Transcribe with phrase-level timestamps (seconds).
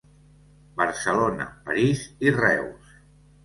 [0.81, 3.01] Barcelona, París i Reus.